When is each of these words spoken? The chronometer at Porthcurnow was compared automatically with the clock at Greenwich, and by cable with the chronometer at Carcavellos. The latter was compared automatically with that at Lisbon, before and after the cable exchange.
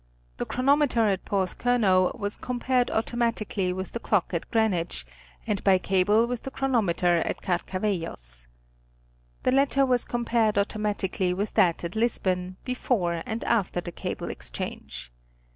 The 0.37 0.47
chronometer 0.47 1.05
at 1.05 1.25
Porthcurnow 1.25 2.15
was 2.17 2.35
compared 2.35 2.89
automatically 2.89 3.71
with 3.71 3.91
the 3.91 3.99
clock 3.99 4.33
at 4.33 4.49
Greenwich, 4.49 5.05
and 5.45 5.63
by 5.63 5.77
cable 5.77 6.25
with 6.25 6.41
the 6.41 6.49
chronometer 6.49 7.17
at 7.17 7.43
Carcavellos. 7.43 8.47
The 9.43 9.51
latter 9.51 9.85
was 9.85 10.03
compared 10.03 10.57
automatically 10.57 11.35
with 11.35 11.53
that 11.53 11.83
at 11.83 11.95
Lisbon, 11.95 12.57
before 12.65 13.21
and 13.27 13.43
after 13.43 13.79
the 13.79 13.91
cable 13.91 14.31
exchange. 14.31 15.11